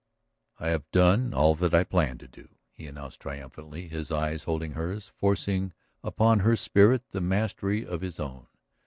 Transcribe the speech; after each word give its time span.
"I 0.59 0.69
have 0.69 0.89
done 0.89 1.31
all 1.31 1.53
that 1.53 1.75
I 1.75 1.83
planned 1.83 2.21
to 2.21 2.27
do," 2.27 2.47
he 2.71 2.87
announced 2.87 3.19
triumphantly, 3.19 3.87
his 3.87 4.09
eyes 4.11 4.45
holding 4.45 4.71
hers, 4.71 5.11
forcing 5.15 5.73
upon 6.03 6.39
her 6.39 6.55
spirit 6.55 7.03
the 7.11 7.21
mastery 7.21 7.85
of 7.85 8.01
his 8.01 8.19
own. 8.19 8.47